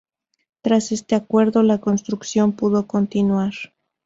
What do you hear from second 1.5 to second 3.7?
la construcción pudo continuar.